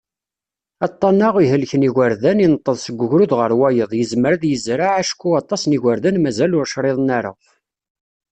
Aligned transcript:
Aṭṭan-a, 0.87 1.29
ihelken 1.43 1.85
yigerdan, 1.85 2.43
ineṭṭeḍ 2.45 2.77
seg 2.79 2.99
ugrud 3.05 3.31
ɣer 3.39 3.51
wayeḍ, 3.59 3.91
yezmer 3.95 4.31
ad 4.35 4.43
yezreɛ, 4.45 4.89
acku 5.01 5.29
aṭas 5.41 5.61
n 5.65 5.71
yigerdan 5.75 6.17
mazal 6.23 6.51
ur 6.59 6.67
criḍen 6.73 7.09
ara. 7.17 7.33